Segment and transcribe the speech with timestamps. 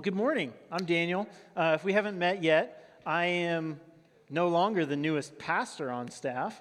[0.00, 0.54] Well, good morning.
[0.72, 1.28] I'm Daniel.
[1.54, 3.78] Uh, if we haven't met yet, I am
[4.30, 6.58] no longer the newest pastor on staff.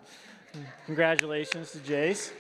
[0.88, 2.34] Congratulations to Jace.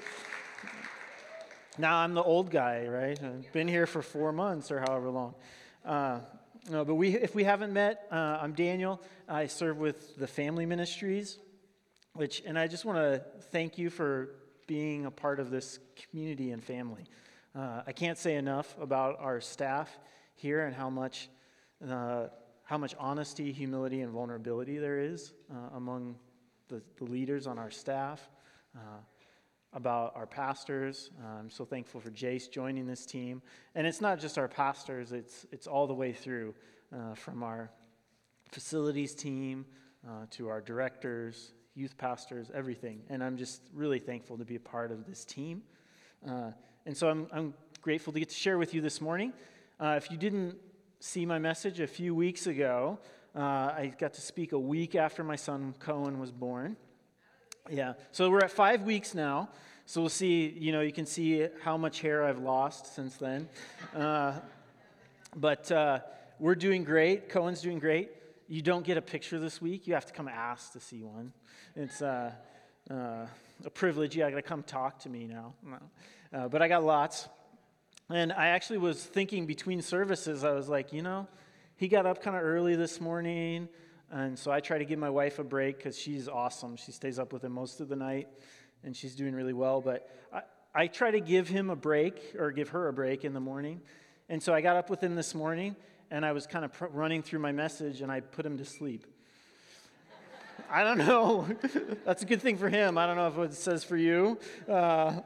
[1.77, 3.17] Now I'm the old guy, right?
[3.23, 5.35] I've been here for four months or however long.
[5.85, 6.19] Uh,
[6.69, 9.01] no, but we, if we haven't met, uh, I'm Daniel.
[9.29, 11.37] I serve with the Family Ministries,
[12.11, 14.31] which, and I just want to thank you for
[14.67, 17.05] being a part of this community and family.
[17.55, 19.97] Uh, I can't say enough about our staff
[20.39, 21.29] here and how much,
[21.87, 22.27] uh,
[22.63, 26.15] how much honesty, humility, and vulnerability there is uh, among
[26.69, 28.29] the, the, leaders on our staff,
[28.75, 29.01] uh,
[29.73, 31.11] about our pastors.
[31.21, 33.41] Uh, I'm so thankful for Jace joining this team.
[33.75, 36.55] And it's not just our pastors, it's, it's all the way through
[36.95, 37.69] uh, from our
[38.51, 39.65] facilities team
[40.07, 43.01] uh, to our directors, youth pastors, everything.
[43.09, 45.63] And I'm just really thankful to be a part of this team.
[46.23, 49.33] and so I'm, I'm grateful to get to share with you this morning.
[49.81, 50.57] Uh, if you didn't
[50.99, 52.99] see my message a few weeks ago,
[53.33, 56.75] uh, I got to speak a week after my son Cohen was born.
[57.69, 59.47] Yeah, so we're at five weeks now.
[59.85, 63.47] So we'll see, you know, you can see how much hair I've lost since then.
[63.95, 64.33] Uh,
[65.33, 65.99] but uh,
[66.39, 67.29] we're doing great.
[67.29, 68.11] Cohen's doing great.
[68.49, 69.87] You don't get a picture this week.
[69.87, 71.31] You have to come ask to see one.
[71.77, 72.33] It's uh,
[72.91, 73.27] uh
[73.63, 74.15] a privilege.
[74.15, 75.53] You got to come talk to me now.
[76.31, 77.29] But I got lots.
[78.11, 81.27] And I actually was thinking between services, I was like, you know,
[81.75, 83.69] he got up kind of early this morning.
[84.11, 86.75] And so I try to give my wife a break because she's awesome.
[86.75, 88.27] She stays up with him most of the night
[88.83, 89.79] and she's doing really well.
[89.79, 90.41] But I,
[90.73, 93.79] I try to give him a break or give her a break in the morning.
[94.27, 95.75] And so I got up with him this morning
[96.09, 98.65] and I was kind of pr- running through my message and I put him to
[98.65, 99.05] sleep.
[100.71, 101.47] I don't know.
[102.05, 102.97] That's a good thing for him.
[102.97, 104.39] I don't know if it says for you.
[104.67, 105.21] Uh,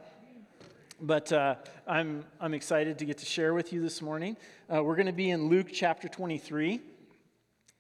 [1.04, 1.56] but uh,
[1.86, 4.38] I'm, I'm excited to get to share with you this morning.
[4.74, 6.80] Uh, we're going to be in Luke chapter 23,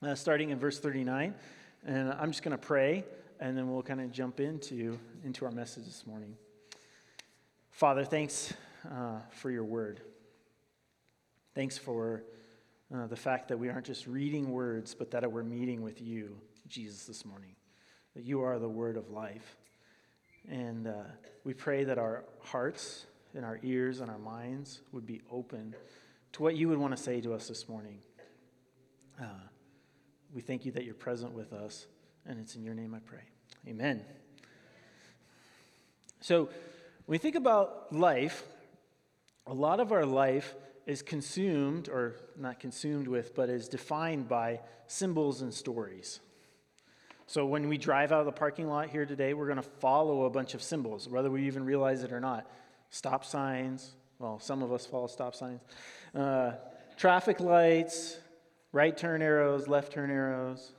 [0.05, 1.33] uh, starting in verse 39.
[1.85, 3.05] And I'm just going to pray,
[3.39, 6.35] and then we'll kind of jump into, into our message this morning.
[7.71, 8.53] Father, thanks
[8.91, 10.01] uh, for your word.
[11.55, 12.25] Thanks for
[12.93, 16.35] uh, the fact that we aren't just reading words, but that we're meeting with you,
[16.67, 17.55] Jesus, this morning.
[18.15, 19.55] That you are the word of life.
[20.49, 21.03] And uh,
[21.45, 23.05] we pray that our hearts
[23.35, 25.75] and our ears and our minds would be open
[26.33, 27.99] to what you would want to say to us this morning.
[29.21, 29.25] Uh,
[30.33, 31.85] we thank you that you're present with us,
[32.25, 33.23] and it's in your name I pray.
[33.67, 34.03] Amen.
[36.21, 36.45] So,
[37.05, 38.43] when we think about life,
[39.45, 40.55] a lot of our life
[40.85, 46.19] is consumed, or not consumed with, but is defined by symbols and stories.
[47.27, 50.25] So, when we drive out of the parking lot here today, we're going to follow
[50.25, 52.47] a bunch of symbols, whether we even realize it or not
[52.93, 53.95] stop signs.
[54.19, 55.61] Well, some of us follow stop signs.
[56.13, 56.51] Uh,
[56.95, 58.19] traffic lights,
[58.71, 60.73] right turn arrows, left turn arrows.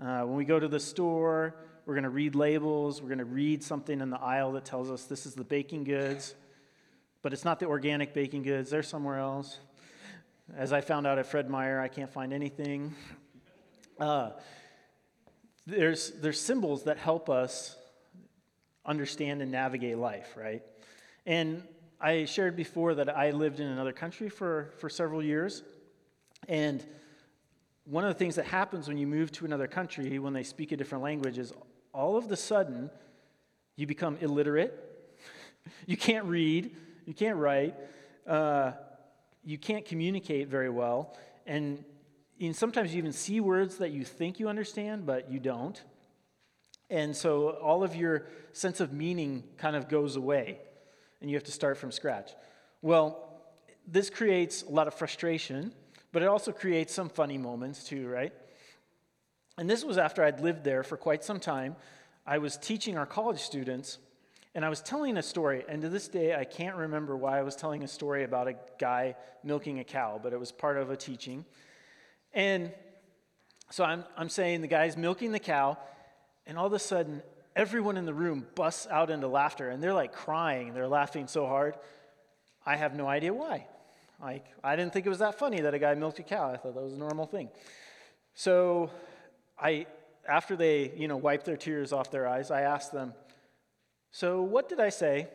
[0.00, 1.54] Uh, when we go to the store,
[1.86, 3.00] we're going to read labels.
[3.00, 5.84] We're going to read something in the aisle that tells us this is the baking
[5.84, 6.34] goods,
[7.22, 8.68] but it's not the organic baking goods.
[8.68, 9.60] They're somewhere else.
[10.56, 12.96] As I found out at Fred Meyer, I can't find anything.
[14.00, 14.30] Uh,
[15.66, 17.76] there's, there's symbols that help us
[18.84, 20.62] understand and navigate life, right?
[21.28, 21.62] And
[22.00, 25.62] I shared before that I lived in another country for, for several years.
[26.48, 26.82] And
[27.84, 30.72] one of the things that happens when you move to another country, when they speak
[30.72, 31.52] a different language, is
[31.92, 32.88] all of the sudden
[33.76, 34.72] you become illiterate.
[35.86, 36.74] you can't read,
[37.04, 37.74] you can't write,
[38.26, 38.72] uh,
[39.44, 41.14] you can't communicate very well.
[41.46, 41.84] And,
[42.40, 45.78] and sometimes you even see words that you think you understand, but you don't.
[46.88, 50.60] And so all of your sense of meaning kind of goes away
[51.20, 52.30] and you have to start from scratch.
[52.82, 53.42] Well,
[53.86, 55.72] this creates a lot of frustration,
[56.12, 58.32] but it also creates some funny moments too, right?
[59.56, 61.74] And this was after I'd lived there for quite some time.
[62.26, 63.98] I was teaching our college students,
[64.54, 65.64] and I was telling a story.
[65.68, 68.54] And to this day, I can't remember why I was telling a story about a
[68.78, 71.44] guy milking a cow, but it was part of a teaching.
[72.32, 72.72] And
[73.70, 75.78] so I'm, I'm saying the guy's milking the cow,
[76.46, 77.22] and all of a sudden,
[77.58, 80.72] everyone in the room busts out into laughter and they're like crying.
[80.72, 81.74] They're laughing so hard.
[82.64, 83.66] I have no idea why.
[84.22, 86.52] Like, I didn't think it was that funny that a guy milked a cow.
[86.52, 87.48] I thought that was a normal thing.
[88.34, 88.90] So,
[89.58, 89.86] I,
[90.28, 93.12] after they, you know, wiped their tears off their eyes, I asked them,
[94.12, 95.28] So, what did I say?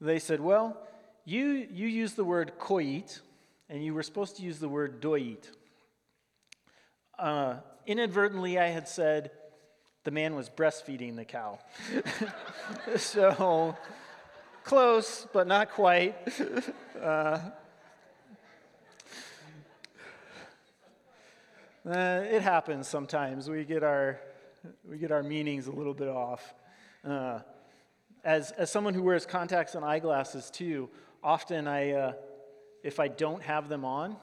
[0.00, 0.76] They said, Well,
[1.24, 3.20] you, you used the word koit,
[3.68, 5.50] and you were supposed to use the word doit.
[7.18, 7.56] Uh,
[7.86, 9.30] inadvertently, I had said,
[10.04, 11.58] the man was breastfeeding the cow.
[12.96, 13.76] so,
[14.64, 16.16] close, but not quite.
[17.00, 17.38] Uh,
[21.88, 23.48] Uh, it happens sometimes.
[23.48, 24.20] We get our,
[24.86, 26.54] we get our meanings a little bit off.
[27.02, 27.40] Uh,
[28.22, 30.90] as, as someone who wears contacts and eyeglasses too,
[31.22, 32.12] often I, uh,
[32.84, 34.16] if I don't have them on,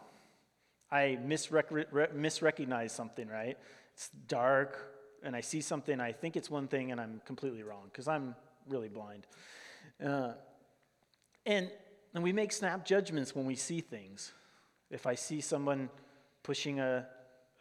[0.91, 3.57] I misrec- re- misrecognize something, right?
[3.95, 4.77] It's dark,
[5.23, 8.35] and I see something, I think it's one thing, and I'm completely wrong because I'm
[8.69, 9.25] really blind.
[10.03, 10.33] Uh,
[11.45, 11.71] and,
[12.13, 14.33] and we make snap judgments when we see things.
[14.89, 15.89] If I see someone
[16.43, 17.05] pushing a,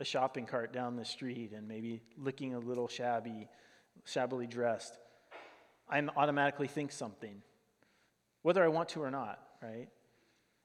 [0.01, 3.49] a shopping cart down the street and maybe looking a little shabby,
[4.05, 4.99] shabbily dressed,
[5.89, 7.43] I automatically think something,
[8.43, 9.89] whether I want to or not, right?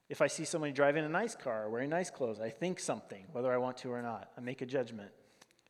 [0.10, 3.52] If I see somebody driving a nice car, wearing nice clothes, I think something, whether
[3.54, 4.30] I want to or not.
[4.38, 5.12] I make a judgment.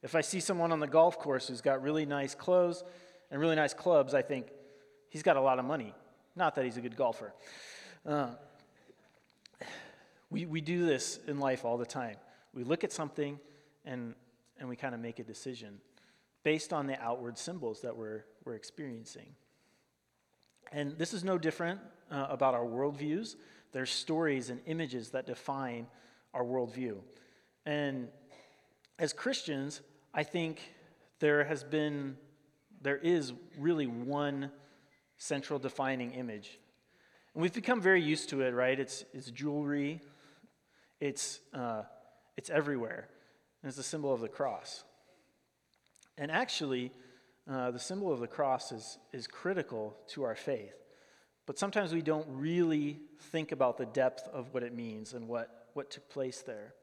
[0.04, 2.84] If I see someone on the golf course who's got really nice clothes
[3.30, 4.48] and really nice clubs, I think
[5.10, 5.94] he's got a lot of money.
[6.36, 7.34] Not that he's a good golfer.
[8.06, 8.30] Uh,
[10.30, 12.16] we, we do this in life all the time.
[12.54, 13.40] We look at something
[13.86, 14.16] and,
[14.60, 15.80] and we kind of make a decision
[16.44, 19.36] based on the outward symbols that we're, we're experiencing.
[20.72, 23.36] And this is no different uh, about our worldviews.
[23.72, 25.88] There's stories and images that define
[26.34, 26.98] our worldview.
[27.66, 28.08] And
[28.98, 29.82] as Christians,
[30.14, 30.62] I think
[31.20, 32.18] there has been,
[32.82, 34.52] there is really one
[35.18, 36.60] central defining image.
[37.34, 38.78] And we've become very used to it, right?
[38.78, 40.02] It's, it's jewelry,
[41.00, 41.84] it's, uh,
[42.36, 43.08] it's everywhere.
[43.62, 44.84] And it's the symbol of the cross.
[46.18, 46.92] And actually,
[47.50, 50.76] uh, the symbol of the cross is, is critical to our faith.
[51.46, 53.00] But sometimes we don't really
[53.32, 56.74] think about the depth of what it means and what, what took place there.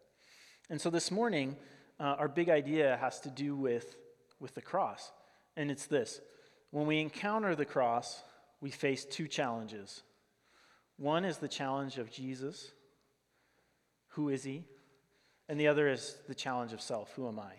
[0.70, 1.56] And so this morning,
[2.00, 3.96] uh, our big idea has to do with,
[4.40, 5.12] with the cross.
[5.56, 6.20] And it's this
[6.70, 8.22] when we encounter the cross,
[8.60, 10.02] we face two challenges.
[10.96, 12.72] One is the challenge of Jesus
[14.12, 14.64] who is he?
[15.48, 17.52] And the other is the challenge of self who am I?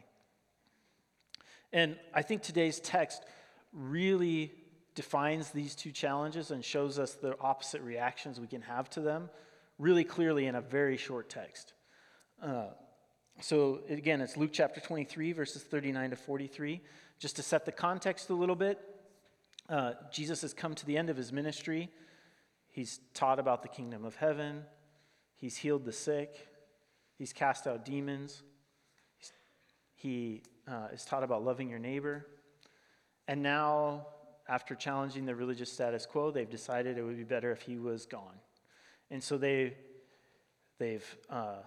[1.71, 3.23] And I think today's text
[3.71, 4.51] really
[4.95, 9.29] defines these two challenges and shows us the opposite reactions we can have to them
[9.77, 11.73] really clearly in a very short text.
[12.43, 12.67] Uh,
[13.41, 16.81] so, again, it's Luke chapter 23, verses 39 to 43.
[17.19, 18.79] Just to set the context a little bit,
[19.69, 21.89] uh, Jesus has come to the end of his ministry.
[22.69, 24.63] He's taught about the kingdom of heaven,
[25.35, 26.47] he's healed the sick,
[27.17, 28.43] he's cast out demons,
[29.95, 32.25] he uh, is taught about loving your neighbor.
[33.27, 34.07] And now,
[34.47, 38.05] after challenging the religious status quo, they've decided it would be better if he was
[38.05, 38.35] gone.
[39.11, 39.75] And so they,
[40.77, 41.57] they've uh,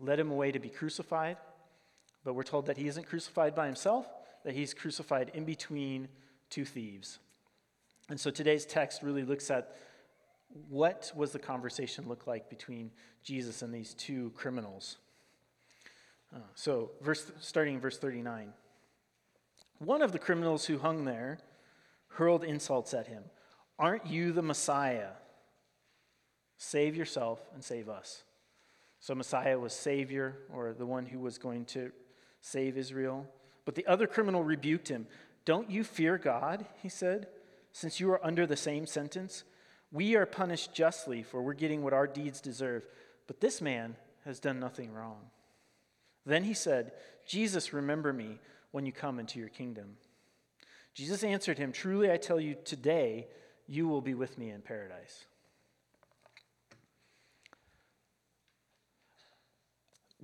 [0.00, 1.36] led him away to be crucified,
[2.24, 4.06] but we're told that he isn't crucified by himself,
[4.44, 6.08] that he's crucified in between
[6.50, 7.18] two thieves.
[8.08, 9.76] And so today's text really looks at
[10.68, 12.90] what was the conversation look like between
[13.22, 14.98] Jesus and these two criminals.
[16.34, 18.52] Uh, so, verse, starting in verse 39.
[19.78, 21.38] One of the criminals who hung there
[22.08, 23.24] hurled insults at him.
[23.78, 25.10] Aren't you the Messiah?
[26.56, 28.22] Save yourself and save us.
[29.04, 31.92] So, Messiah was Savior, or the one who was going to
[32.40, 33.26] save Israel.
[33.66, 35.06] But the other criminal rebuked him.
[35.44, 37.26] Don't you fear God, he said,
[37.70, 39.44] since you are under the same sentence?
[39.92, 42.86] We are punished justly, for we're getting what our deeds deserve.
[43.26, 45.20] But this man has done nothing wrong.
[46.24, 46.92] Then he said,
[47.26, 48.38] Jesus, remember me
[48.70, 49.98] when you come into your kingdom.
[50.94, 53.26] Jesus answered him, Truly I tell you, today
[53.66, 55.26] you will be with me in paradise.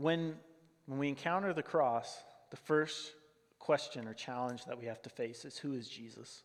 [0.00, 0.36] When,
[0.86, 3.12] when we encounter the cross, the first
[3.58, 6.42] question or challenge that we have to face is who is Jesus?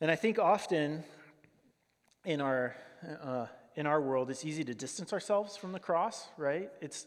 [0.00, 1.04] And I think often
[2.24, 2.74] in our,
[3.22, 6.70] uh, in our world, it's easy to distance ourselves from the cross, right?
[6.80, 7.06] It's,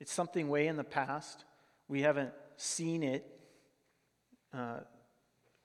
[0.00, 1.44] it's something way in the past.
[1.88, 3.26] We haven't seen it
[4.54, 4.80] uh,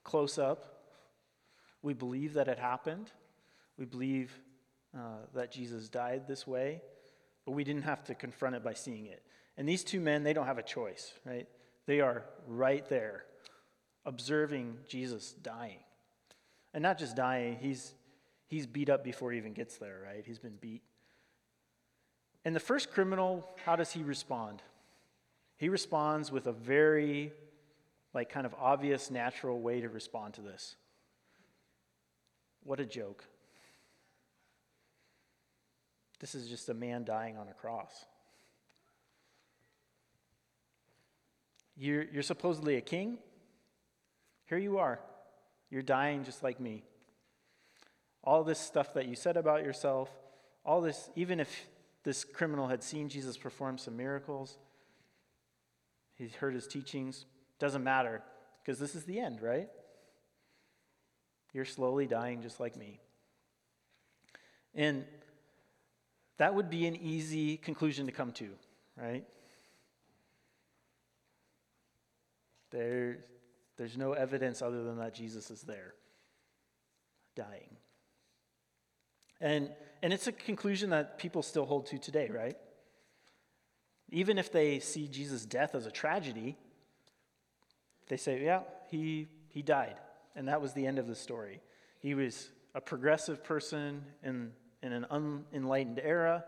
[0.04, 0.92] close up.
[1.82, 3.12] We believe that it happened.
[3.78, 4.38] We believe
[4.94, 6.82] uh, that Jesus died this way
[7.46, 9.24] but we didn't have to confront it by seeing it.
[9.58, 11.48] And these two men, they don't have a choice, right?
[11.86, 13.26] They are right there,
[14.06, 15.80] observing Jesus dying.
[16.74, 17.94] And not just dying, he's,
[18.48, 20.24] he's beat up before he even gets there, right?
[20.26, 20.82] He's been beat.
[22.46, 24.62] And the first criminal, how does he respond?
[25.58, 27.32] He responds with a very,
[28.14, 30.76] like, kind of obvious, natural way to respond to this.
[32.64, 33.24] What a joke.
[36.24, 38.06] This is just a man dying on a cross.
[41.76, 43.18] You're, you're supposedly a king.
[44.46, 45.02] Here you are.
[45.70, 46.86] You're dying just like me.
[48.24, 50.10] All this stuff that you said about yourself,
[50.66, 51.66] all this, even if
[52.06, 54.58] this criminal had seen Jesus perform some miracles,
[56.16, 57.26] he heard his teachings.
[57.60, 58.24] Doesn't matter
[58.64, 59.68] because this is the end, right?
[61.52, 63.02] You're slowly dying just like me.
[64.74, 65.04] And
[66.38, 68.50] that would be an easy conclusion to come to,
[68.98, 69.24] right?
[72.72, 73.20] There,
[73.78, 75.94] there's no evidence other than that Jesus is there,
[77.36, 77.78] dying.
[79.40, 79.70] And,
[80.02, 82.58] and it's a conclusion that people still hold to today, right?
[84.10, 86.58] Even if they see Jesus' death as a tragedy,
[88.08, 89.96] they say, yeah, he, he died.
[90.36, 91.62] And that was the end of the story.
[92.00, 94.52] He was a progressive person in,
[94.84, 96.44] in an unenlightened era.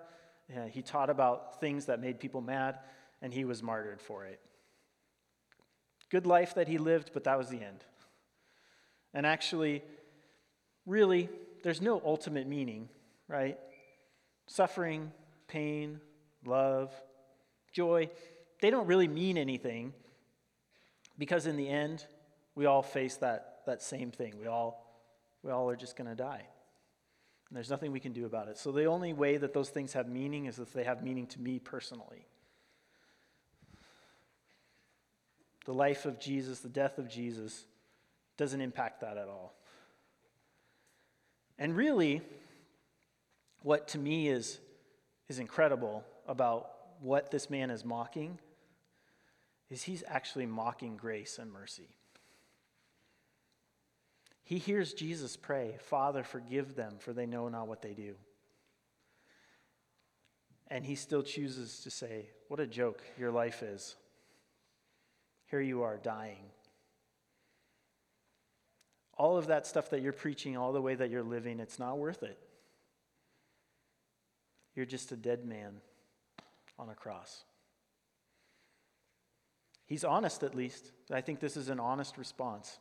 [0.56, 2.78] Uh, he taught about things that made people mad,
[3.22, 4.40] and he was martyred for it.
[6.12, 7.84] Good life that he lived, but that was the end.
[9.14, 9.82] And actually,
[10.86, 11.30] really,
[11.64, 12.90] there's no ultimate meaning,
[13.28, 13.58] right?
[14.46, 15.12] Suffering,
[15.48, 16.00] pain,
[16.46, 16.94] love,
[17.72, 18.10] joy,
[18.62, 19.94] they don't really mean anything
[21.18, 22.06] because in the end,
[22.56, 24.36] we all face that, that same thing.
[24.40, 25.02] We all,
[25.44, 26.48] we all are just going to die.
[27.50, 28.58] And there's nothing we can do about it.
[28.58, 31.40] So the only way that those things have meaning is if they have meaning to
[31.40, 32.26] me personally.
[35.66, 37.66] The life of Jesus, the death of Jesus,
[38.38, 39.56] doesn't impact that at all.
[41.58, 42.22] And really,
[43.62, 44.60] what to me is,
[45.28, 46.72] is incredible about
[47.02, 48.40] what this man is mocking
[49.70, 51.90] is he's actually mocking grace and mercy.
[54.46, 58.14] He hears Jesus pray, Father, forgive them, for they know not what they do.
[60.68, 63.96] And he still chooses to say, What a joke your life is.
[65.50, 66.46] Here you are dying.
[69.18, 71.98] All of that stuff that you're preaching, all the way that you're living, it's not
[71.98, 72.38] worth it.
[74.76, 75.82] You're just a dead man
[76.78, 77.46] on a cross.
[79.86, 80.92] He's honest, at least.
[81.12, 82.78] I think this is an honest response.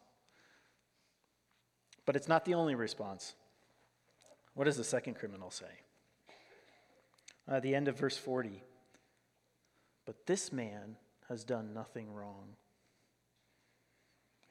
[2.07, 3.35] But it's not the only response.
[4.55, 5.67] What does the second criminal say?
[7.49, 8.63] At the end of verse 40
[10.07, 10.97] But this man
[11.29, 12.57] has done nothing wrong.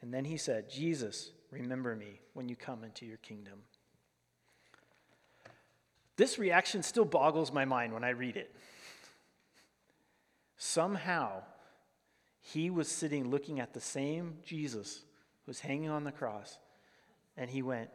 [0.01, 3.59] And then he said, Jesus, remember me when you come into your kingdom.
[6.17, 8.53] This reaction still boggles my mind when I read it.
[10.57, 11.43] Somehow,
[12.41, 15.03] he was sitting looking at the same Jesus
[15.45, 16.57] who was hanging on the cross,
[17.37, 17.89] and he went,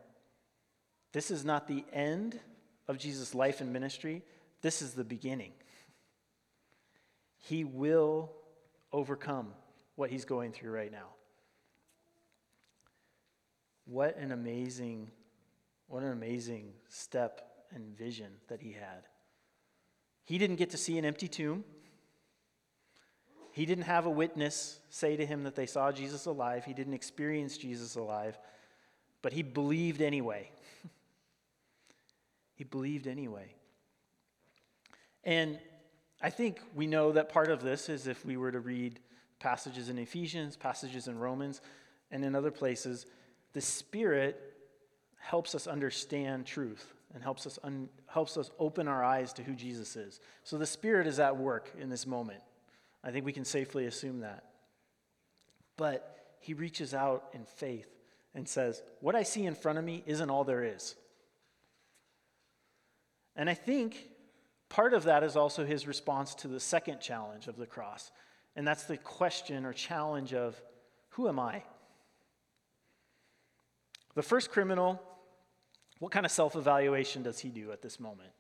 [1.13, 2.39] This is not the end
[2.87, 4.23] of Jesus' life and ministry,
[4.63, 5.53] this is the beginning.
[7.37, 8.33] He will
[8.93, 9.53] overcome
[9.95, 11.09] what he's going through right now.
[13.85, 15.11] What an amazing,
[15.87, 17.41] what an amazing step
[17.75, 19.07] and vision that he had.
[20.25, 21.65] He didn't get to see an empty tomb.
[23.53, 26.65] He didn't have a witness say to him that they saw Jesus alive.
[26.65, 28.39] He didn't experience Jesus alive,
[29.23, 30.51] but he believed anyway.
[32.55, 33.55] he believed anyway.
[35.25, 35.59] And
[36.23, 39.01] I think we know that part of this is if we were to read
[39.39, 41.61] passages in Ephesians, passages in Romans,
[42.11, 43.07] and in other places,
[43.53, 44.55] the Spirit
[45.19, 49.55] helps us understand truth and helps us, un- helps us open our eyes to who
[49.55, 50.21] Jesus is.
[50.45, 52.41] So the Spirit is at work in this moment.
[53.05, 54.45] I think we can safely assume that.
[55.77, 57.89] But he reaches out in faith
[58.35, 60.95] and says, What I see in front of me isn't all there is.
[63.37, 64.09] And I think
[64.69, 68.11] part of that is also his response to the second challenge of the cross.
[68.57, 70.61] And that's the question or challenge of,
[71.11, 71.63] Who am I?
[74.15, 75.01] The first criminal,
[76.01, 78.31] what kind of self evaluation does he do at this moment?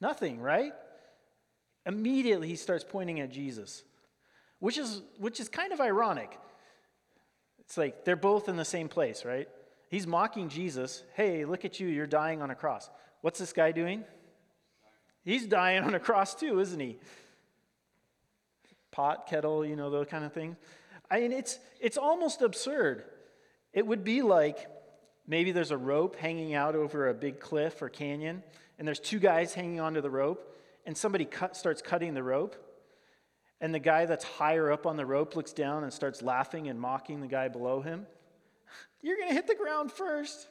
[0.00, 0.72] Nothing, right?
[1.86, 3.82] Immediately he starts pointing at Jesus,
[4.58, 6.38] which is, which is kind of ironic.
[7.66, 9.48] It's like they're both in the same place, right?
[9.88, 11.02] He's mocking Jesus.
[11.14, 12.90] Hey, look at you, you're dying on a cross.
[13.20, 14.04] What's this guy doing?
[15.24, 16.98] He's dying on a cross too, isn't he?
[18.90, 20.56] Pot, kettle, you know, those kind of things.
[21.10, 23.04] I mean, it's, it's almost absurd.
[23.72, 24.68] It would be like
[25.26, 28.42] maybe there's a rope hanging out over a big cliff or canyon,
[28.78, 30.54] and there's two guys hanging onto the rope,
[30.86, 32.56] and somebody cut, starts cutting the rope,
[33.64, 36.78] and the guy that's higher up on the rope looks down and starts laughing and
[36.78, 38.06] mocking the guy below him,
[39.00, 40.48] you're going to hit the ground first.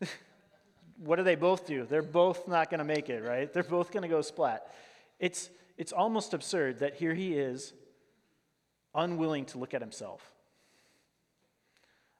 [0.98, 1.84] what do they both do?
[1.84, 3.52] They're both not going to make it, right?
[3.52, 4.72] They're both going to go splat.
[5.18, 7.72] It's, it's almost absurd that here he is,
[8.94, 10.22] unwilling to look at himself.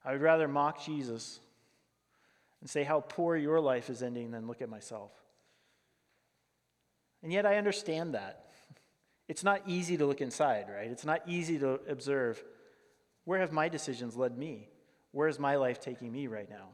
[0.05, 1.39] I would rather mock Jesus
[2.61, 5.13] and say how poor your life is ending than look at myself.
[7.23, 8.46] And yet I understand that.
[9.29, 10.91] It's not easy to look inside, right?
[10.91, 12.43] It's not easy to observe
[13.25, 14.69] where have my decisions led me?
[15.11, 16.69] Where is my life taking me right now?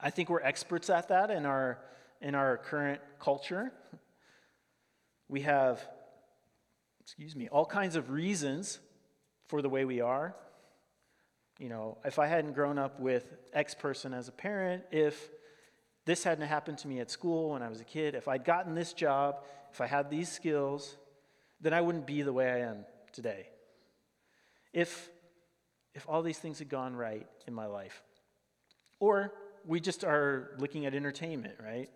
[0.00, 1.78] I think we're experts at that in our,
[2.20, 3.72] in our current culture.
[5.28, 5.86] We have,
[7.00, 8.78] excuse me, all kinds of reasons
[9.48, 10.34] for the way we are.
[11.58, 15.30] You know, if I hadn't grown up with X person as a parent, if
[16.06, 18.74] this hadn't happened to me at school when I was a kid, if I'd gotten
[18.74, 19.36] this job,
[19.72, 20.96] if I had these skills,
[21.64, 23.48] then I wouldn't be the way I am today.
[24.74, 25.08] If,
[25.94, 28.02] if all these things had gone right in my life.
[29.00, 29.32] Or
[29.66, 31.88] we just are looking at entertainment, right?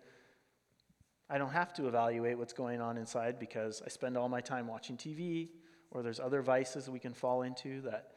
[1.29, 4.65] I don't have to evaluate what's going on inside because I spend all my time
[4.65, 5.49] watching TV,
[5.91, 8.13] or there's other vices we can fall into that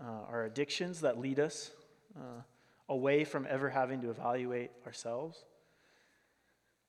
[0.00, 1.70] uh, are addictions that lead us
[2.16, 2.40] uh,
[2.88, 5.44] away from ever having to evaluate ourselves.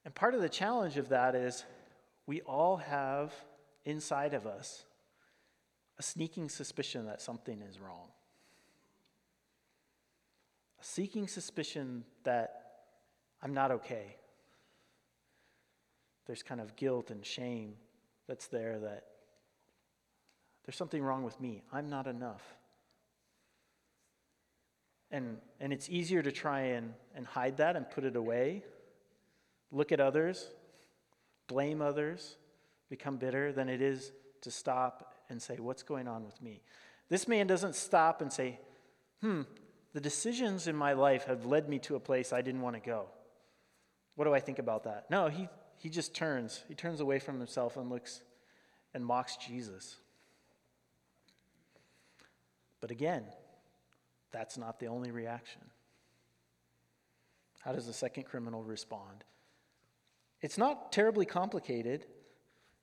[0.06, 1.66] And part of the challenge of that is
[2.26, 3.34] we all have
[3.86, 4.86] inside of us
[5.98, 8.10] a sneaking suspicion that something is wrong.
[10.82, 12.66] A seeking suspicion that
[13.42, 14.18] I'm not okay.
[16.26, 17.76] There's kind of guilt and shame
[18.28, 19.06] that's there that
[20.66, 21.62] there's something wrong with me.
[21.72, 22.44] I'm not enough.
[25.12, 28.64] And, and it's easier to try and, and hide that and put it away,
[29.72, 30.50] look at others,
[31.48, 32.36] blame others,
[32.90, 34.12] become bitter than it is
[34.42, 36.62] to stop and say, What's going on with me?
[37.10, 38.60] This man doesn't stop and say,
[39.22, 39.42] Hmm,
[39.94, 42.82] the decisions in my life have led me to a place I didn't want to
[42.82, 43.08] go.
[44.16, 45.10] What do I think about that?
[45.10, 46.64] No, he, he just turns.
[46.68, 48.22] He turns away from himself and looks
[48.94, 49.98] and mocks Jesus.
[52.82, 53.24] But again,
[54.32, 55.62] that's not the only reaction.
[57.62, 59.24] How does the second criminal respond?
[60.42, 62.06] It's not terribly complicated.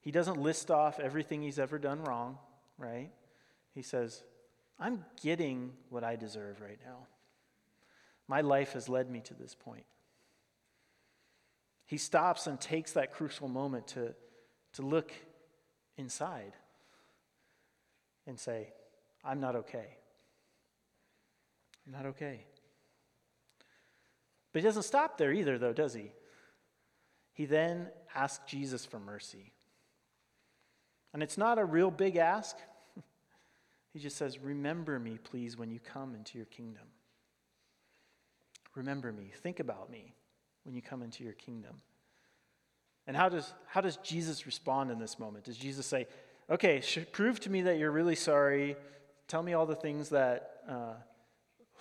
[0.03, 2.39] He doesn't list off everything he's ever done wrong,
[2.77, 3.11] right?
[3.73, 4.23] He says,
[4.79, 7.07] I'm getting what I deserve right now.
[8.27, 9.85] My life has led me to this point.
[11.87, 14.15] He stops and takes that crucial moment to,
[14.75, 15.13] to look
[15.97, 16.53] inside
[18.27, 18.73] and say,
[19.25, 19.97] I'm not okay.
[21.87, 22.45] I'm not okay.
[24.53, 26.13] But he doesn't stop there either, though, does he?
[27.35, 29.53] He then asks Jesus for mercy.
[31.13, 32.57] And it's not a real big ask.
[33.93, 36.85] he just says, Remember me, please, when you come into your kingdom.
[38.75, 39.31] Remember me.
[39.43, 40.15] Think about me
[40.65, 41.83] when you come into your kingdom.
[43.07, 45.45] And how does, how does Jesus respond in this moment?
[45.45, 46.07] Does Jesus say,
[46.51, 48.77] Okay, sh- prove to me that you're really sorry.
[49.29, 50.95] Tell me all the things that uh,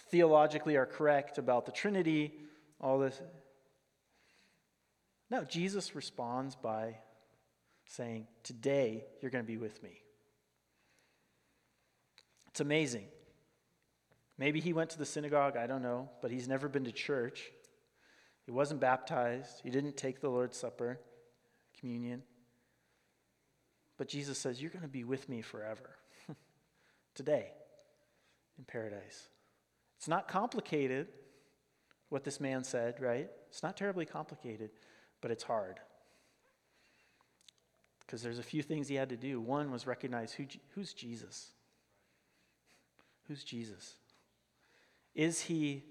[0.09, 2.33] theologically are correct about the Trinity,
[2.79, 3.19] all this.
[5.29, 6.97] No, Jesus responds by
[7.91, 10.01] saying, Today you're going to be with me.
[12.47, 13.05] It's amazing.
[14.37, 17.51] Maybe he went to the synagogue, I don't know, but he's never been to church.
[18.45, 20.99] He wasn't baptized, he didn't take the Lord's Supper,
[21.79, 22.23] communion.
[23.97, 25.97] But Jesus says, You're going to be with me forever.
[27.15, 27.51] Today
[28.57, 29.27] in paradise.
[29.97, 31.07] It's not complicated
[32.09, 33.29] what this man said, right?
[33.49, 34.71] It's not terribly complicated,
[35.21, 35.79] but it's hard
[38.11, 39.39] because there's a few things he had to do.
[39.39, 40.43] One was recognize who,
[40.75, 41.51] who's Jesus?
[43.29, 43.93] Who's Jesus?
[45.15, 45.85] Is he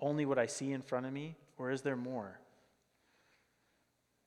[0.00, 2.40] only what I see in front of me, or is there more?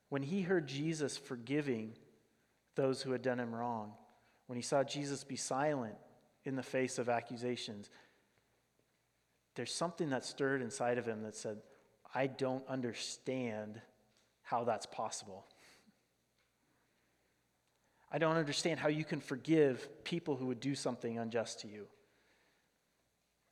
[0.08, 1.91] When he heard Jesus forgiving
[2.76, 3.91] those who had done him wrong,
[4.48, 5.95] when he saw Jesus be silent
[6.45, 7.89] in the face of accusations,
[9.56, 11.58] there's something that stirred inside of him that said,
[12.13, 13.82] I don't understand
[14.41, 15.45] how that's possible.
[18.12, 21.88] I don't understand how you can forgive people who would do something unjust to you.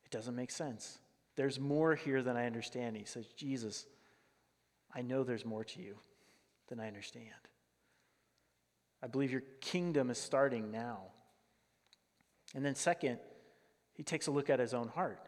[0.06, 1.00] It doesn't make sense.
[1.36, 2.96] There's more here than I understand.
[2.96, 3.86] He says, Jesus,
[4.94, 5.96] I know there's more to you
[6.68, 7.30] than I understand.
[9.02, 11.00] I believe your kingdom is starting now.
[12.56, 13.18] And then, second,
[13.94, 15.28] he takes a look at his own heart,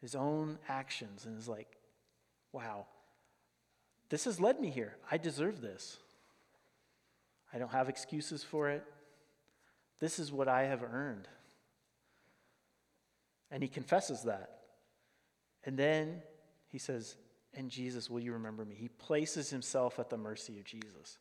[0.00, 1.76] his own actions, and is like,
[2.52, 2.86] wow,
[4.08, 4.96] this has led me here.
[5.10, 5.98] I deserve this.
[7.52, 8.84] I don't have excuses for it.
[10.00, 11.28] This is what I have earned.
[13.50, 14.60] And he confesses that.
[15.64, 16.22] And then
[16.68, 17.16] he says,
[17.54, 18.74] And Jesus, will you remember me?
[18.74, 21.18] He places himself at the mercy of Jesus,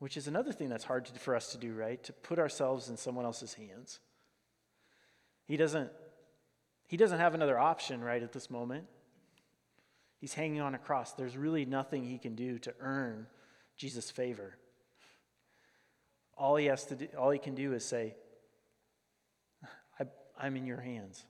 [0.00, 2.02] which is another thing that's hard to, for us to do, right?
[2.04, 4.00] To put ourselves in someone else's hands.
[5.46, 5.90] He doesn't,
[6.86, 8.84] he doesn't have another option, right, at this moment.
[10.20, 11.12] He's hanging on a cross.
[11.12, 13.28] There's really nothing he can do to earn
[13.76, 14.58] Jesus' favor.
[16.38, 18.14] All he has to do, all he can do is say,
[20.40, 21.24] I'm in your hands.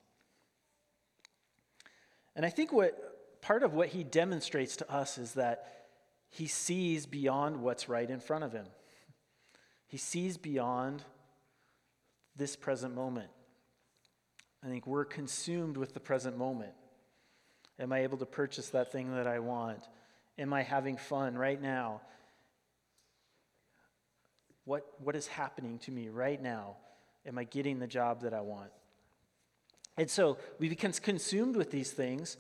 [2.36, 5.86] And I think what part of what he demonstrates to us is that
[6.28, 8.66] he sees beyond what's right in front of him.
[9.86, 11.02] He sees beyond
[12.36, 13.30] this present moment.
[14.62, 16.72] I think we're consumed with the present moment.
[17.80, 19.88] Am I able to purchase that thing that I want?
[20.38, 22.02] Am I having fun right now?
[24.68, 26.76] What, what is happening to me right now?
[27.24, 28.70] Am I getting the job that I want?
[29.96, 32.36] And so we become consumed with these things,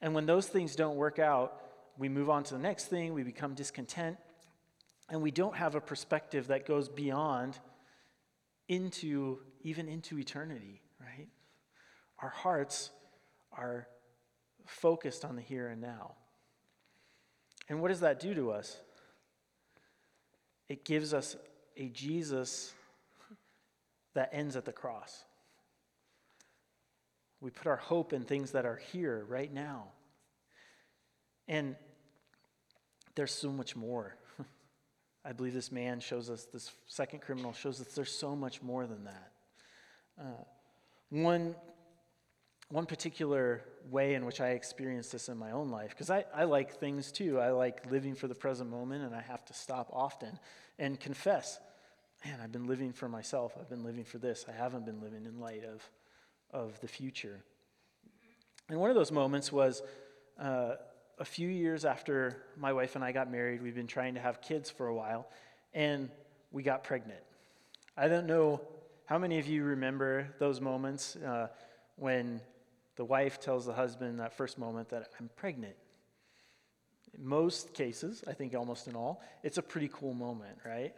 [0.00, 1.60] and when those things don't work out,
[1.98, 4.16] we move on to the next thing, we become discontent,
[5.10, 7.58] and we don't have a perspective that goes beyond
[8.68, 11.28] into even into eternity, right?
[12.20, 12.88] Our hearts
[13.52, 13.86] are
[14.64, 16.14] focused on the here and now.
[17.68, 18.78] And what does that do to us?
[20.70, 21.36] It gives us
[21.76, 22.74] a Jesus
[24.14, 25.24] that ends at the cross.
[27.40, 29.88] We put our hope in things that are here right now.
[31.48, 31.76] And
[33.14, 34.16] there's so much more.
[35.24, 38.86] I believe this man shows us, this second criminal shows us there's so much more
[38.86, 39.32] than that.
[40.18, 40.44] Uh,
[41.10, 41.54] one,
[42.70, 46.44] one particular way in which I experienced this in my own life, because I, I
[46.44, 47.38] like things too.
[47.38, 50.38] I like living for the present moment, and I have to stop often
[50.78, 51.60] and confess
[52.24, 53.52] man, I've been living for myself.
[53.58, 54.46] I've been living for this.
[54.48, 55.88] I haven't been living in light of,
[56.50, 57.42] of the future.
[58.68, 59.82] And one of those moments was
[60.40, 60.74] uh,
[61.18, 63.62] a few years after my wife and I got married.
[63.62, 65.28] We've been trying to have kids for a while,
[65.72, 66.10] and
[66.50, 67.20] we got pregnant.
[67.96, 68.60] I don't know
[69.04, 71.48] how many of you remember those moments uh,
[71.94, 72.40] when
[72.96, 75.76] the wife tells the husband in that first moment that I'm pregnant.
[77.16, 80.94] In most cases, I think almost in all, it's a pretty cool moment, right?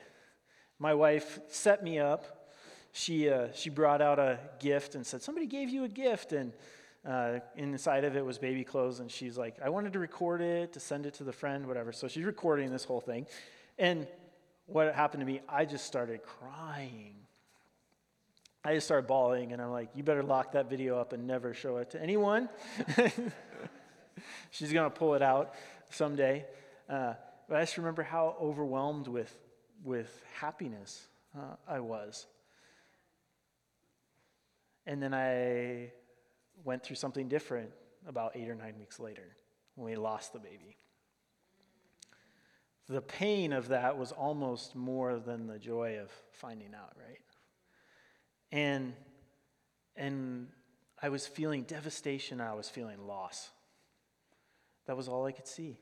[0.78, 2.50] My wife set me up.
[2.92, 6.32] She, uh, she brought out a gift and said, Somebody gave you a gift.
[6.32, 6.52] And
[7.06, 9.00] uh, inside of it was baby clothes.
[9.00, 11.92] And she's like, I wanted to record it, to send it to the friend, whatever.
[11.92, 13.26] So she's recording this whole thing.
[13.78, 14.06] And
[14.66, 17.14] what happened to me, I just started crying.
[18.64, 21.54] I just started bawling, and I'm like, You better lock that video up and never
[21.54, 22.48] show it to anyone.
[24.50, 25.54] she's going to pull it out
[25.90, 26.44] someday.
[26.88, 27.14] Uh,
[27.48, 29.34] but I just remember how overwhelmed with
[29.84, 32.26] with happiness uh, I was.
[34.86, 35.92] And then I
[36.64, 37.70] went through something different
[38.06, 39.36] about eight or nine weeks later
[39.74, 40.76] when we lost the baby.
[42.88, 47.20] The pain of that was almost more than the joy of finding out, right?
[48.50, 48.94] And,
[49.96, 50.48] and
[51.02, 53.50] I was feeling devastation, I was feeling loss.
[54.86, 55.78] That was all I could see.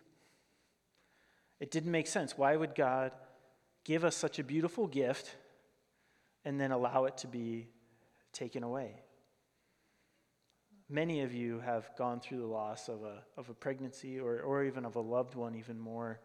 [1.60, 2.36] It didn't make sense.
[2.36, 3.12] Why would God
[3.86, 5.36] give us such a beautiful gift
[6.44, 7.68] and then allow it to be
[8.32, 9.00] taken away.
[10.88, 14.64] Many of you have gone through the loss of a, of a pregnancy or, or
[14.64, 16.20] even of a loved one, even more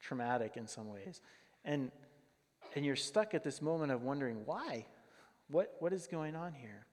[0.00, 1.20] traumatic in some ways.
[1.64, 1.92] And,
[2.74, 4.86] and you're stuck at this moment of wondering why?
[5.50, 6.86] What, what is going on here?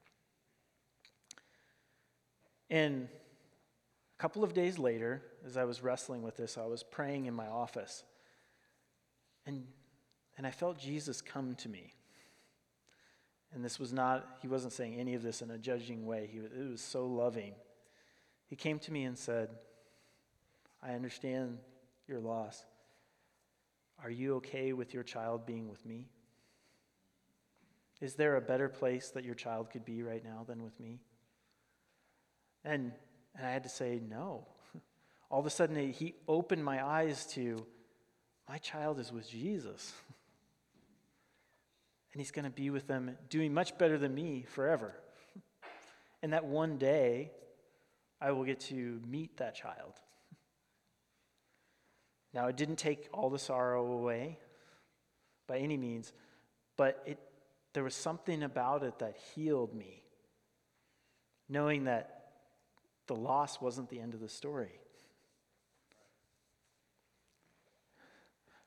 [2.70, 3.08] And
[4.18, 7.34] a couple of days later, as I was wrestling with this, I was praying in
[7.34, 8.04] my office.
[9.46, 9.66] And,
[10.38, 11.94] and I felt Jesus come to me.
[13.54, 16.30] And this was not, he wasn't saying any of this in a judging way.
[16.32, 17.54] He, it was so loving.
[18.48, 19.50] He came to me and said,
[20.82, 21.58] I understand
[22.08, 22.64] your loss.
[24.04, 26.08] Are you okay with your child being with me?
[28.02, 31.00] Is there a better place that your child could be right now than with me?
[32.66, 32.92] And,
[33.36, 34.48] and I had to say, no.
[35.32, 37.66] All of a sudden, he opened my eyes to
[38.50, 39.94] my child is with Jesus.
[42.14, 44.94] and he's going to be with them doing much better than me forever.
[46.24, 47.32] And that one day,
[48.22, 49.94] I will get to meet that child.
[52.32, 54.38] Now, it didn't take all the sorrow away
[55.48, 56.14] by any means,
[56.78, 57.18] but it,
[57.74, 60.04] there was something about it that healed me,
[61.48, 62.32] knowing that
[63.08, 64.80] the loss wasn't the end of the story.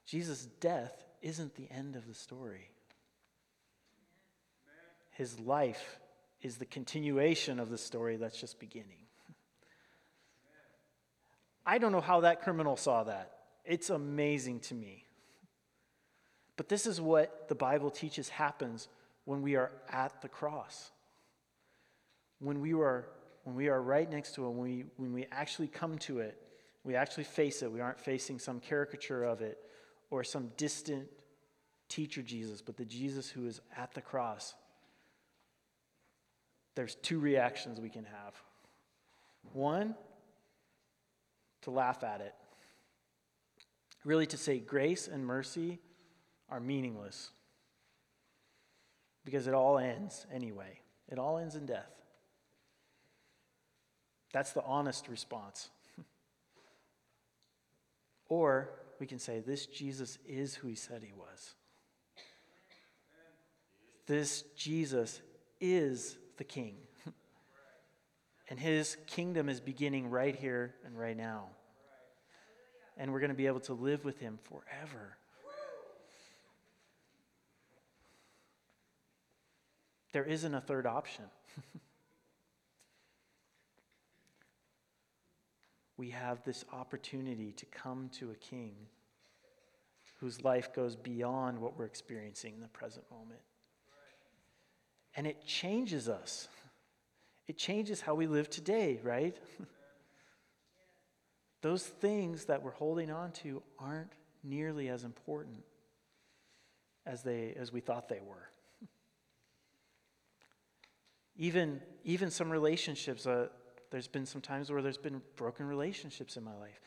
[0.06, 2.70] Jesus' death isn't the end of the story.
[5.12, 5.98] His life
[6.42, 9.06] is the continuation of the story that's just beginning.
[11.64, 13.32] I don't know how that criminal saw that.
[13.64, 15.04] It's amazing to me.
[16.56, 18.88] But this is what the Bible teaches happens
[19.24, 20.90] when we are at the cross.
[22.38, 23.08] When we are,
[23.44, 26.40] when we are right next to it, when we, when we actually come to it,
[26.84, 27.72] we actually face it.
[27.72, 29.58] We aren't facing some caricature of it
[30.10, 31.08] or some distant
[31.88, 34.54] teacher Jesus, but the Jesus who is at the cross,
[36.74, 38.34] there's two reactions we can have.
[39.52, 39.94] One,
[41.62, 42.34] to laugh at it.
[44.04, 45.78] Really, to say grace and mercy
[46.54, 47.32] are meaningless
[49.24, 50.78] because it all ends anyway.
[51.10, 51.90] It all ends in death.
[54.32, 55.70] That's the honest response.
[58.28, 61.54] or we can say, This Jesus is who he said he was.
[64.06, 65.20] This Jesus
[65.60, 66.76] is the King.
[68.48, 71.46] and his kingdom is beginning right here and right now.
[72.96, 75.16] And we're going to be able to live with him forever.
[80.14, 81.24] There isn't a third option.
[85.96, 88.76] we have this opportunity to come to a king
[90.20, 93.40] whose life goes beyond what we're experiencing in the present moment.
[95.16, 96.46] And it changes us.
[97.48, 99.36] It changes how we live today, right?
[101.60, 104.12] Those things that we're holding on to aren't
[104.44, 105.64] nearly as important
[107.04, 108.48] as, they, as we thought they were.
[111.36, 113.48] Even, even some relationships, uh,
[113.90, 116.80] there's been some times where there's been broken relationships in my life.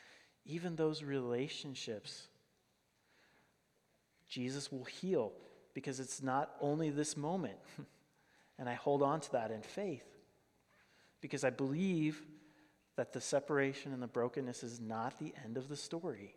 [0.46, 2.28] Even those relationships,
[4.30, 5.34] Jesus will heal
[5.74, 7.58] because it's not only this moment.
[8.60, 10.06] and I hold on to that in faith
[11.22, 12.22] because I believe
[12.96, 16.36] that the separation and the brokenness is not the end of the story.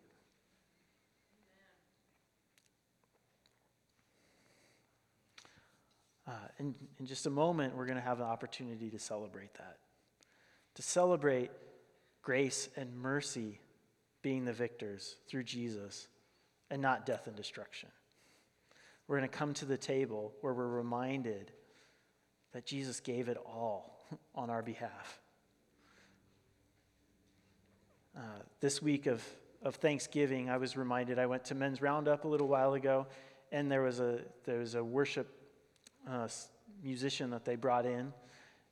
[6.31, 9.79] Uh, in, in just a moment, we're going to have an opportunity to celebrate that.
[10.75, 11.51] To celebrate
[12.21, 13.59] grace and mercy
[14.21, 16.07] being the victors through Jesus
[16.69, 17.89] and not death and destruction.
[19.07, 21.51] We're going to come to the table where we're reminded
[22.53, 23.99] that Jesus gave it all
[24.35, 25.19] on our behalf.
[28.15, 28.21] Uh,
[28.61, 29.21] this week of,
[29.63, 33.07] of Thanksgiving, I was reminded, I went to Men's Roundup a little while ago,
[33.51, 35.40] and there was a, there was a worship
[36.09, 36.27] uh,
[36.83, 38.13] musician that they brought in,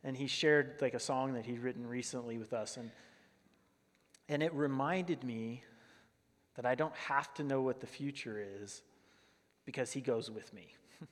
[0.03, 2.91] and he shared like a song that he'd written recently with us, and
[4.27, 5.63] and it reminded me
[6.55, 8.83] that I don't have to know what the future is
[9.65, 10.75] because he goes with me.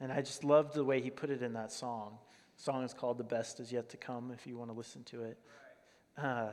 [0.00, 2.18] and I just loved the way he put it in that song.
[2.56, 5.04] The song is called "The Best Is Yet to Come." If you want to listen
[5.04, 5.38] to it.
[6.16, 6.50] Uh,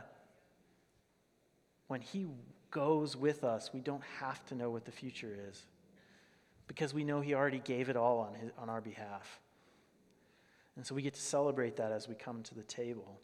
[1.87, 2.25] when he
[2.71, 5.65] goes with us, we don't have to know what the future is
[6.71, 9.41] because we know He already gave it all on, his, on our behalf.
[10.77, 13.19] And so we get to celebrate that as we come to the table.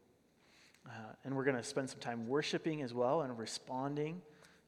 [0.86, 4.22] Uh, and we're going to spend some time worshiping as well and responding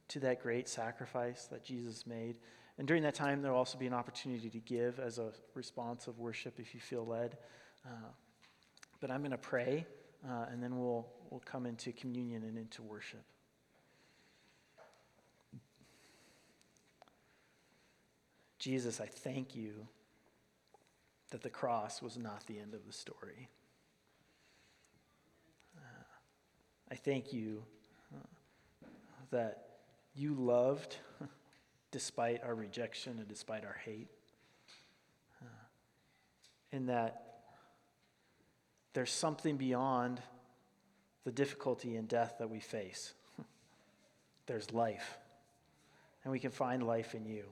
[0.08, 2.36] to that great sacrifice that Jesus made.
[2.78, 6.18] And during that time, there'll also be an opportunity to give as a response of
[6.18, 7.36] worship if you feel led.
[7.84, 8.08] Uh,
[8.98, 9.84] but I'm going to pray,
[10.26, 13.24] uh, and then we'll, we'll come into communion and into worship.
[18.60, 19.88] Jesus, I thank you
[21.30, 23.48] that the cross was not the end of the story.
[25.78, 26.04] Uh,
[26.92, 27.64] I thank you
[28.14, 28.86] uh,
[29.30, 29.68] that
[30.14, 30.96] you loved
[31.90, 34.08] despite our rejection and despite our hate.
[35.40, 35.46] Uh,
[36.72, 37.30] and that
[38.92, 40.20] there's something beyond
[41.24, 43.14] the difficulty and death that we face.
[44.46, 45.16] There's life.
[46.24, 47.44] And we can find life in you.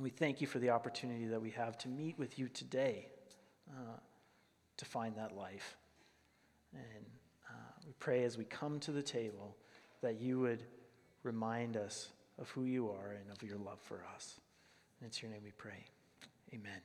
[0.00, 3.08] And we thank you for the opportunity that we have to meet with you today
[3.68, 3.98] uh,
[4.78, 5.76] to find that life.
[6.72, 7.04] And
[7.46, 7.52] uh,
[7.86, 9.54] we pray as we come to the table
[10.00, 10.62] that you would
[11.22, 12.08] remind us
[12.38, 14.40] of who you are and of your love for us.
[15.00, 15.84] And it's your name we pray.
[16.54, 16.80] Amen.